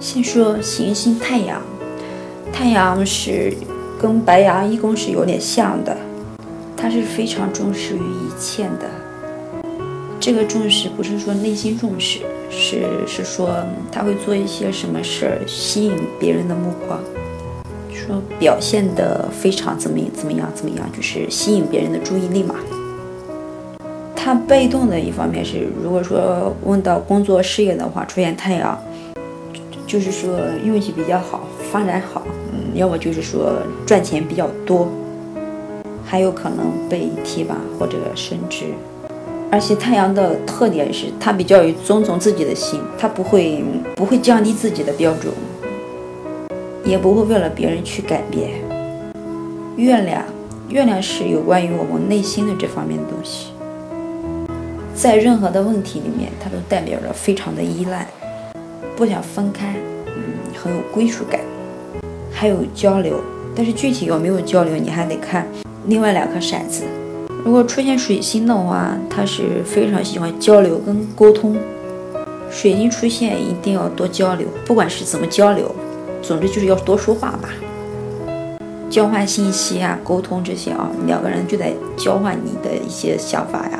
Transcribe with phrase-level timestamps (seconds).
[0.00, 1.60] 先说行星太阳，
[2.52, 3.52] 太阳是
[4.00, 5.96] 跟白羊一宫是有点像的，
[6.76, 8.88] 它是非常重视于一切的。
[10.20, 13.50] 这个重视不是说内心重视，是是说
[13.90, 17.00] 他会做一些什么事儿吸引别人的目光，
[17.92, 22.54] 说表现的非常怎么怎么样怎么样，就是吸引别人的注意力嘛。
[24.14, 28.78] 他被动的一方面是，如果说问到工作事业的话，出现太阳。
[29.88, 33.54] 就是说运气比较好，发展好，嗯，要么就是说
[33.86, 34.86] 赚钱比较多，
[36.04, 38.66] 还有可能被提拔或者升职。
[39.50, 43.64] 而且太阳的特点是，它比较有遵从自己的心，它不会
[43.96, 45.32] 不会降低自己的标准，
[46.84, 48.50] 也不会为了别人去改变。
[49.76, 50.22] 月亮，
[50.68, 53.52] 月亮是有关于我们内心的这方面的东西，
[54.94, 58.06] 在任何的问题里面，它都代表着非常的依赖。
[58.98, 59.76] 不想分开，
[60.06, 60.12] 嗯，
[60.60, 61.40] 很有归属感，
[62.32, 63.20] 还有交流，
[63.54, 65.46] 但是具体有没有交流，你还得看
[65.86, 66.82] 另外两颗骰子。
[67.44, 71.56] 如果出现水星的话，他是非常喜欢交流跟沟通。
[72.50, 75.72] 水星出现一定要多交流，不管是怎么交流，
[76.20, 77.50] 总之就是要多说话吧，
[78.90, 83.78] 交换信息啊，沟通这些啊，两个人就得交换你的一些想法呀。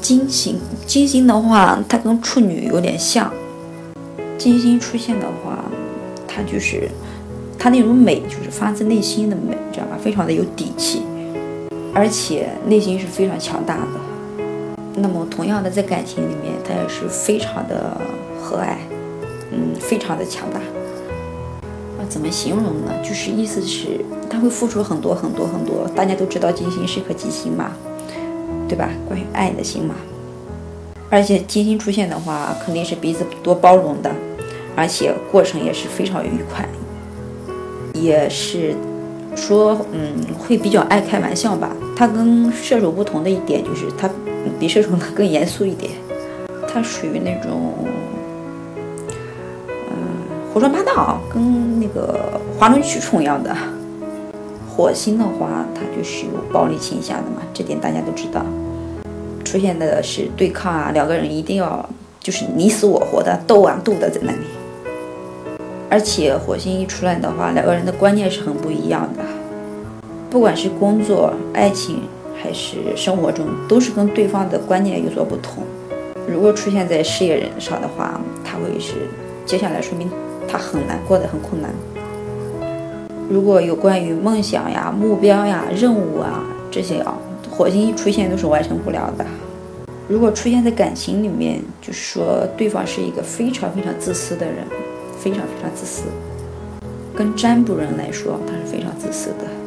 [0.00, 3.28] 金星，金星的话，它跟处女有点像。
[4.42, 5.56] 金星出现的话，
[6.26, 6.88] 它就是
[7.56, 9.96] 它那种美，就是发自内心的美，知道吧？
[10.02, 11.02] 非常的有底气，
[11.94, 14.00] 而且内心是非常强大的。
[14.96, 17.96] 那么同样的，在感情里面，他也是非常的
[18.42, 18.74] 和蔼，
[19.52, 20.58] 嗯，非常的强大。
[20.58, 22.92] 啊，怎么形容呢？
[23.00, 25.86] 就是意思是，他会付出很多很多很多。
[25.94, 27.70] 大家都知道金星是颗吉星嘛，
[28.68, 28.88] 对吧？
[29.06, 29.94] 关于爱的星嘛。
[31.08, 34.10] 而且金星出现的话，肯定是彼此多包容的。
[34.74, 36.66] 而且过程也是非常愉快，
[37.94, 38.74] 也是
[39.36, 41.74] 说，嗯，会比较爱开玩笑吧。
[41.94, 44.08] 他跟射手不同的一点就是，他
[44.58, 45.92] 比射手呢更严肃一点。
[46.72, 47.74] 他属于那种，
[49.90, 49.94] 嗯，
[50.52, 53.54] 胡说八道，跟那个哗众取宠一样的。
[54.74, 58.42] 火星的话，它就是有暴力倾向的嘛，这点大家都知道。
[59.44, 61.86] 出现的是对抗啊，两个人一定要
[62.18, 64.38] 就是你死我活的斗啊斗的在那里。
[65.92, 69.22] 而且火星一出来的话，两个人的观念是很不一样的，
[70.30, 72.04] 不管是工作、爱情
[72.42, 75.62] 还是生活中，都是跟对方的观念有所不同。
[76.26, 78.94] 如果出现在事业人上的话，他会是
[79.44, 80.08] 接下来说明
[80.48, 81.70] 他很难过得很困难。
[83.28, 87.14] 如果有关于梦想呀、目标呀、任务啊这些啊，
[87.50, 89.26] 火星一出现都是完成不了的。
[90.08, 94.64] 如果出现在感情里面，就是说对方是一个非常非常自私的人。
[95.22, 96.02] 非常非常自私，
[97.14, 99.61] 跟占卜人来说，他是非常自私的。